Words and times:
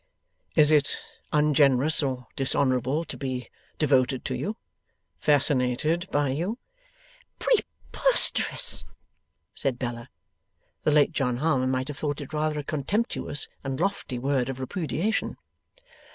'Is 0.55 0.71
it 0.71 0.97
ungenerous 1.31 2.01
or 2.01 2.25
dishonourable 2.35 3.05
to 3.05 3.15
be 3.15 3.49
devoted 3.77 4.25
to 4.25 4.33
you; 4.35 4.57
fascinated 5.19 6.09
by 6.11 6.29
you?' 6.29 6.57
'Preposterous!' 7.37 8.83
said 9.53 9.77
Bella. 9.77 10.09
The 10.85 10.91
late 10.91 11.11
John 11.11 11.37
Harmon 11.37 11.69
might 11.69 11.89
have 11.89 11.99
thought 11.99 12.19
it 12.19 12.33
rather 12.33 12.57
a 12.57 12.63
contemptuous 12.63 13.47
and 13.63 13.79
lofty 13.79 14.17
word 14.17 14.49
of 14.49 14.59
repudiation. 14.59 15.37